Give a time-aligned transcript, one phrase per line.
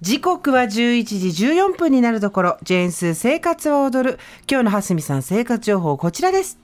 [0.00, 0.68] 時刻は11
[1.04, 2.58] 時14分になるところ。
[2.62, 4.18] ジェーンスー生活は踊る。
[4.48, 6.60] 今日の蓮見さん生活情報こちらです。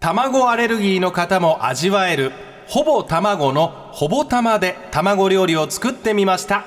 [0.00, 2.32] 卵アレルギーの方も味わえる。
[2.66, 6.64] ほぼ卵のほぼ玉で卵料理を作ってみました。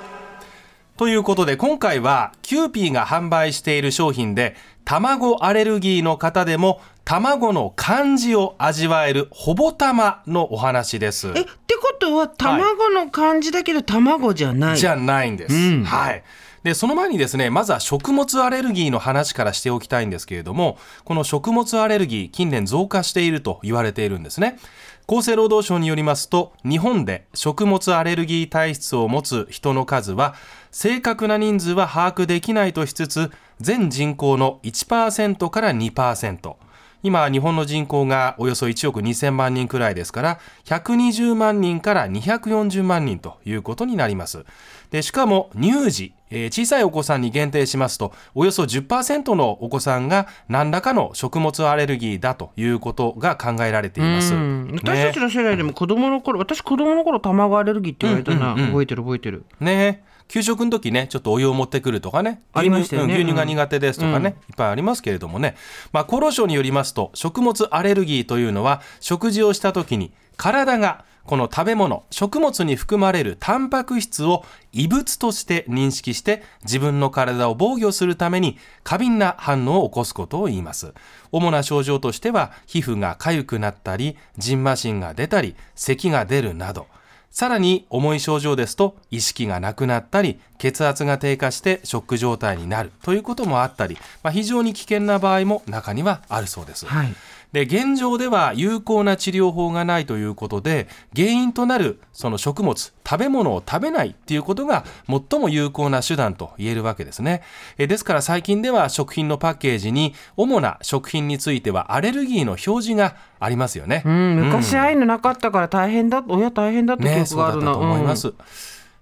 [0.95, 11.33] ということで今回はキユーピーが販売している商品で卵アレルギーの方でも卵の漢字を味わえるほぼ玉のお話です。
[11.35, 15.83] えってことは卵の漢字だけど卵じゃない、じゃないんです、うん。
[15.83, 16.23] はい。
[16.63, 24.57] でその前にですねまずは食物アレルギーの話からしておきたいんですけれどもこの食物アレルギー近年増加していると言われているんですね。
[25.05, 30.35] 厚生労働省によりますと日本で食物アレルギー体質を持つ人の数は
[30.71, 36.55] 正確な人数は把握できないとしつつ全人口の1%から2%
[37.03, 44.45] 今日本の人口がおよそ1億2000万人くらいですから120万人から240万人ということになります。
[44.89, 54.71] でしかも乳児、えー小さいお子さんに限定しますとおよそ10%のお子さんが何らかの食物アレルギーだということが考えられています、うん。
[54.73, 58.67] 私たちの世代でも子供の頃、私子供の頃卵アレルギーって言われたな、うんうんうん。
[58.69, 59.45] 覚えてる覚えてる。
[59.59, 62.41] ね給食の時ねちょっとお湯を持ってくるとかね。
[62.55, 64.51] 牛乳うん牛乳が苦手ですとかね、うん。
[64.51, 65.55] いっぱいありますけれどもね、
[65.91, 80.93] まあ、厚労省によりますと食物アレルギーというのは食事をした時に体がこの食べ物食物に含まれるタンパク質を異物として認識して自分の体を防御するために過敏な反応を起こすことを言います。
[81.31, 86.87] 主な症状としては皮膚が痒くなったりジンマシンが出たり咳が出るなど
[87.33, 96.85] さらに重い症状ですと意識がなくなったり血圧が低下してショック状態になるということもあったり、まあ、非常に危険な場合も中にはあるそうです。
[96.85, 97.13] はい
[97.53, 107.43] で現状では有効な治療法がないということで原因となるその食物食べ物を食べないっていうことが最も有効な手段と言えるわけですね。
[107.77, 118.33] えですから最近では食品のパッケージに主な食品についてはアレルギーの表示がありますよね、うん、昔ああいうのなかったから大変だ、親大変だった記ね、憶があるな、そうだったと思います、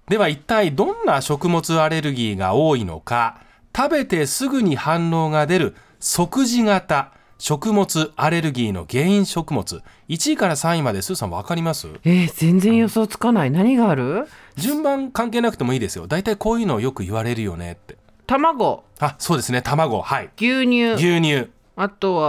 [0.10, 3.38] では一体どんな食物アレルギーが多いのか。
[3.76, 9.82] 食べてすぐに反応が出る即時型食物アレルギーの原因食物。
[10.10, 11.88] 1位から3位までスーさん分かります？
[12.04, 13.52] えー全然予想つかない。
[13.52, 14.28] 何がある？
[14.58, 16.06] 順番関係なくてもいいですよ。
[16.06, 17.98] 大体こういうのよく言われるよねって。
[18.28, 18.84] 卵。
[19.00, 19.64] あそうですね。
[19.64, 20.04] 卵。
[20.04, 20.30] はい。
[20.38, 20.92] 牛乳。
[20.92, 21.50] 牛乳。
[21.76, 22.28] あとは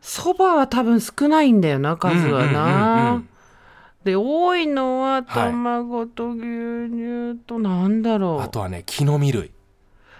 [0.00, 3.28] そばは多分少ないんだよな数はな、うんうんうんうん
[4.04, 9.50] で多いのははい卵と牛乳となんだろう、あとはね木の実類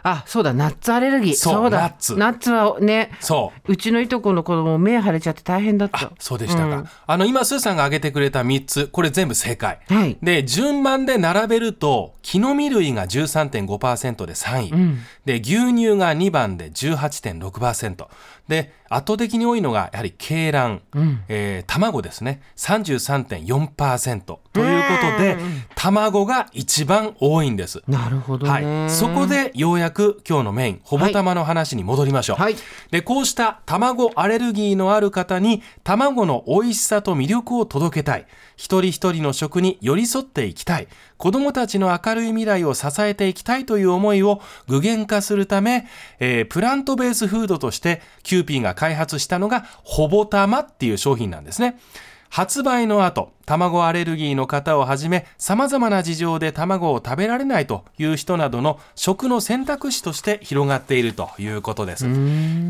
[0.07, 1.35] あそうだナッツアレルギー。
[1.35, 1.81] そうだ。
[1.81, 2.17] ナッツ。
[2.17, 3.73] ナッツはねそう。
[3.73, 6.13] うちのいとこの子供目腫れちゃって大変だった。
[6.19, 6.89] そうでしたか、うん。
[7.07, 9.81] あの今スーさんが挙げてくれた3つこれ全部正解。
[9.89, 10.19] はい。
[10.23, 14.99] で順番で並べると木の実類が13.5%で3位、うん。
[15.25, 18.07] で牛乳が2番で18.6%
[18.47, 21.25] で圧倒的に多いのがやはり鶏卵、うん。
[21.29, 22.41] えー卵ですね。
[22.57, 25.37] 33.4%ということで
[25.75, 27.83] 卵が一番多いんです。
[27.89, 32.57] なるほどはね、い、そこでようやく今日のメインほぼたまの話に戻りましょう、はい。
[32.91, 38.27] でこうした卵アレルギーのある方に卵の美味しさと魅力を届けたい。
[38.57, 40.89] 一人一人の食に寄り添っていきたい。
[41.17, 45.87] 子どもたちの明るい未来を支えていきたいという思いを具現化するため、
[46.21, 51.79] えープラントベースフードとしてキューピーが開発したのがほぼたまっていう商品なんですね
[52.29, 62.07] 発売の後、卵アレルギーの方をはじめ、様々な事情で卵を食べられないという人などの食の選択肢として広がっているということです。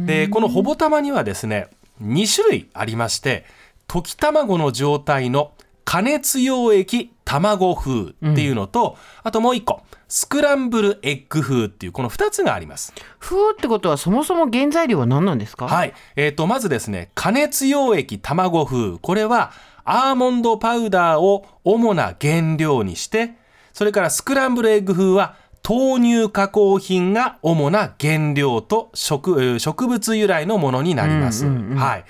[0.04, 1.68] で、このほぼ玉にはですね、
[2.02, 3.46] 2種類ありまして、
[3.88, 5.52] 溶き卵の状態の
[5.86, 12.92] 加熱溶液卵風っていうのと、あともう一個、スクランブルエッグ風っていうこの2つがあります。
[13.18, 15.66] 風ってことはそもそも原材料は何なんですか？
[15.66, 15.94] はい。
[16.16, 18.98] えっ、と、まずですね、加熱溶液卵風。
[18.98, 19.52] これは、
[19.84, 23.32] アーモンドパウダーを主な原料にして、
[23.72, 25.36] それからスクランブルエッグ風は、
[25.66, 31.46] 豆乳加工品が主な原料と植えー植物由来のものになります。
[31.46, 32.04] はい。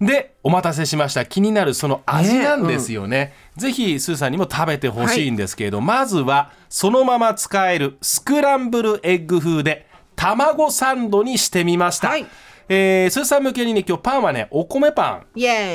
[0.00, 1.24] で、お待たせしました。
[1.24, 3.32] 気になるその味なんですよね。
[3.56, 9.86] ぜひ、スーさんにも食べてほしいんですけれど、まずは、そのまま使えるスクランブルエッグ風で、
[10.16, 12.08] 卵サンドにしてみました。
[12.08, 12.26] はい
[12.68, 15.26] えー、スーさん向けにね、今日パンはね、お米パン。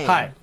[0.08, 0.34] はい。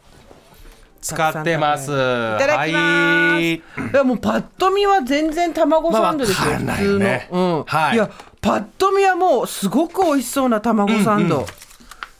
[1.00, 1.90] 使ってます。
[1.90, 3.42] いいただきます。
[3.42, 3.62] い
[3.94, 6.58] やもうパッと見は全然卵サンドですよ。
[6.60, 7.06] まあ普通の。
[7.30, 7.64] うん。
[7.64, 11.46] はいいやパッと見はもうすごく美味しそうな卵サンド。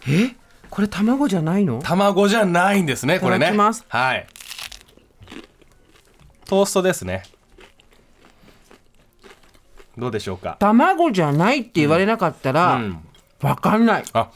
[0.09, 0.35] え？
[0.77, 1.81] これ卵じゃないの？
[1.83, 3.51] 卵じゃないんですねこれね。
[3.89, 4.27] はい。
[6.45, 7.23] トーストですね。
[9.97, 10.59] どうでしょうか？
[10.61, 12.99] 卵じゃないって言われなかったら、うん。
[13.41, 14.05] わかんない。
[14.13, 14.29] あ。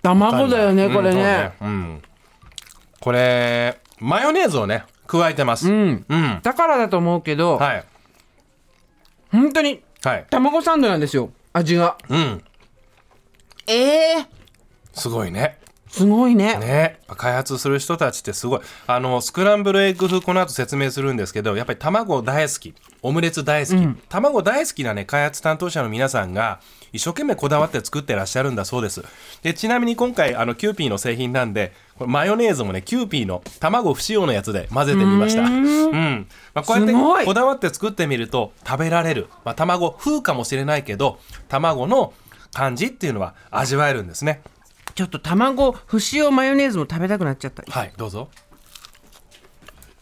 [0.00, 2.02] 卵だよねうんこれね,、そううん。
[3.00, 5.68] これマヨネーズをね加えてます。
[5.68, 6.06] うん。
[6.08, 6.40] うん。
[6.44, 7.84] だからだと思うけど、はい。
[9.32, 10.26] 本当にはい。
[10.30, 11.98] 卵サンドなんですよ味が。
[12.08, 12.44] うん
[13.68, 14.26] ええ
[14.94, 15.58] すごいね。
[15.90, 16.58] すごいね。
[16.58, 17.00] ね。
[17.16, 18.60] 開発する人たちってすごい。
[18.86, 22.74] あのスクランブルエッグ風この後説明するんですけどやっぱり卵大好き。
[23.02, 26.60] オムレツ大好き、卵大好きなね開発担当者の皆さんが
[26.92, 29.04] 一生懸命こだわって作ってらっしゃるんだそうです。
[29.42, 35.42] でちなみに今回あのキューピーの製品なんでこれマヨネーズもねキューピーの卵不使用のやつで混ぜてみました。
[35.42, 36.28] うん。
[36.54, 41.18] まあ、こうやってこだわって作ってみると食べられる、まあ、卵風かもしれないけど
[41.48, 42.12] 卵の
[42.58, 44.42] 感じっていうのは味わえるんですね
[44.96, 48.28] ちょっと卵不使用マヨネーズも食べたくなっちゃったはいどうぞ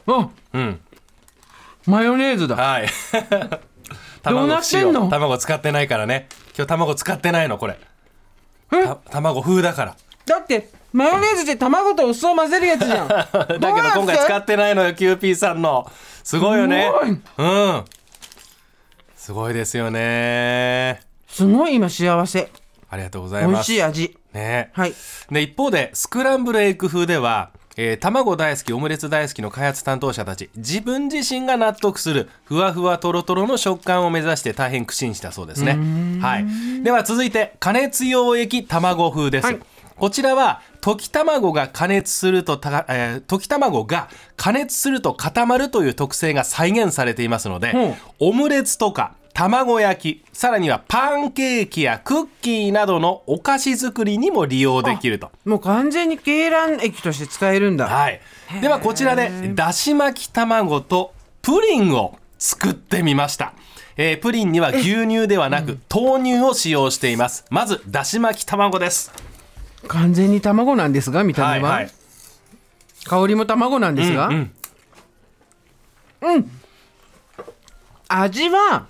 [0.07, 0.81] あうん
[1.87, 2.89] マヨネーズだはい。
[4.25, 5.09] どうなってんの？
[5.09, 6.29] 卵不使ってないからね。
[6.57, 7.79] 今日卵使ってないのこれ。
[8.71, 9.97] た卵風だから。
[10.25, 15.89] だってマヨネーズで卵とお酢を混ぜるやつじゃんだ だけど今回使ってないのよキューピーさんの。
[16.25, 16.91] すごいよね。
[17.37, 17.85] すうん。
[19.15, 21.01] すごいですよね。
[21.37, 22.51] すごい今幸せ。
[22.89, 23.73] ありがとうござい美味ます。
[23.73, 24.17] しい味。
[24.33, 24.71] ね。
[24.73, 24.95] はい。
[25.31, 35.79] で一方でスクランブルエッグ風では、えー卵大好きオムレツ大好きの開発担当者たち自分自身が納得するふわふわとろとろの食感を目指して大変苦心したそうですね。
[36.23, 36.83] はい。
[36.83, 39.59] では続いて加熱溶液卵風です、はい。
[39.97, 47.79] こちらは溶き卵が加熱するとた、えー溶き卵が加熱すると固まるという特性が再現されていますので、う。
[47.89, 55.31] んオムレツとか卵焼きさらにはパンケーキやクッキーなどのお菓子作りにも利用できると。
[55.45, 58.21] もう完全に鶏卵液として使えるんだはい、
[58.63, 61.13] ではこちらでだし巻き卵と
[61.43, 63.53] プリンを作ってみました。
[63.99, 67.45] えープリンには牛乳ではなく豆乳を使用しています。
[67.51, 69.13] まずだし巻き卵です。
[69.87, 71.91] 完全に卵なんですが見た目は、はい。
[73.05, 74.51] 香りも卵なんですが、うん
[78.09, 78.87] 味は、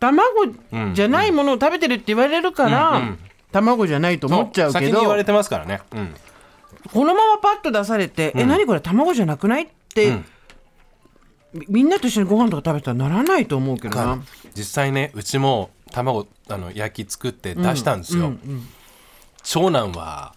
[0.00, 3.16] 卵じゃないものを食べてるって言われるから、
[3.52, 5.80] 卵じゃないと思っちゃうけど先に言われてますからね。
[5.92, 6.14] うん
[6.92, 10.18] このままパッと出されて「え何これ卵じゃなくない?」って、
[11.54, 14.22] みみんなと一緒にご飯とか食べたらならないと思うけどな。
[14.54, 18.34] 実際ねうちも卵あの焼き作って出したんですよ、
[19.42, 20.34] 長男は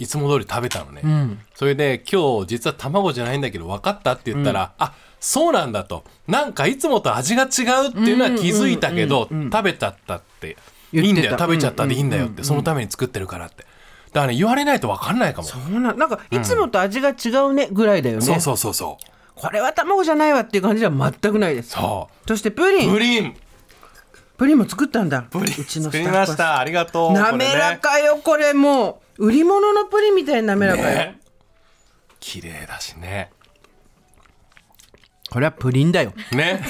[0.00, 6.04] いつも通り食べたのね、それで今日実は卵じゃないんだけど分かったって言ったら、あそうなんだと。
[6.26, 7.46] なんかいつもと味が違
[7.86, 10.56] うっていうのは気づいたけど、食べちゃったって。
[10.92, 11.36] いいんだよ。
[11.38, 13.66] 食べちゃったでいいんだよって、そのために作ってるからって。
[14.12, 15.48] だから、ね、言われないと分かんないかも。
[15.48, 21.70] そそうなんなんかいつもと味が違うねぐらいだよね、うそうそうそうこれは卵じゃないわっていう感じでは全くないです。
[21.70, 22.28] そう。
[22.28, 22.92] そしてプリン。
[22.92, 23.36] プリン。
[24.36, 25.22] プリンも作ったんだ。
[25.22, 26.20] プリンうちの作りスタッフは。
[26.20, 26.58] ました。
[26.58, 27.12] ありがとう。
[27.12, 30.96] 滑らこかよこれもう売り物のプリンみたいに滑らかよ、れね。
[30.96, 31.20] ね
[32.20, 33.30] 綺麗だしね。
[35.30, 36.14] これはプリンだよ。
[36.32, 36.64] ね。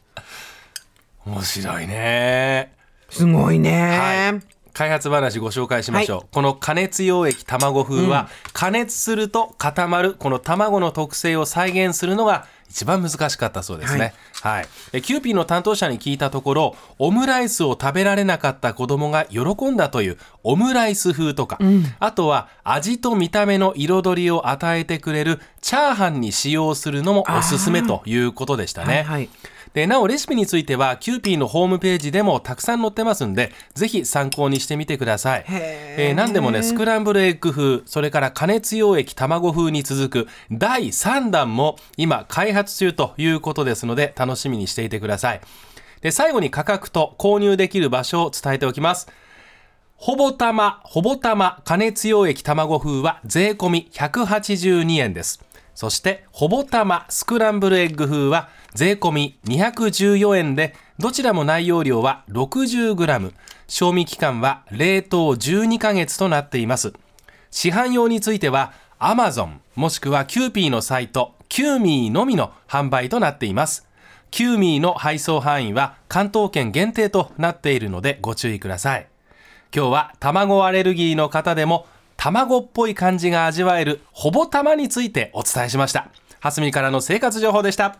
[1.26, 2.72] 面白いね。
[3.10, 4.42] すごいね、はい。
[4.72, 14.66] 開発話ご紹介しましょう、この加熱用液卵風は、加熱すると固まるこの卵の特性を再現するのが一番難しかったそうですね、はい。
[14.92, 21.58] えキューピーの担当者に聞いたところオムライスを食べられなかった子供が喜んだというオムライス風とか、
[21.98, 29.28] あとは味と見た目の彩りを与えてくれるチャーハンに使用するのもおすすめということでしたね、はいはい
[29.74, 45.40] でなおレシピについてはキューピーのホームページでもたくさん載ってますんでぜひ参考にしてみてください、へえー何でもねスクランブルエッグ風それから加熱用液卵風に続く第3弾も今開発中ということですので楽しみにしていてください。
[46.00, 49.08] で最後に価格と購入できる場所を伝えておきます。
[49.96, 55.44] ほぼたま、ほぼたま加熱用液卵風は税込み182円です。
[55.74, 63.32] そして、ほぼたまスクランブルエッグ風は税込み214円で、どちらも内容量は 60g、
[63.68, 66.92] 賞味期間は冷凍12ヶ月となっています。
[67.50, 73.86] 市販用については Amazon もしくはキューピーのサイト Qummy のみの販売となっています。
[74.30, 79.08] キューミーの配送範囲は関東圏限定となっているのでご注意ください。
[79.74, 81.86] 今日は卵アレルギーの方でも
[82.16, 86.08] 卵っぽい感じが味わえるほぼ玉についてお伝えしました。
[86.40, 87.96] はすみからの生活情報でした。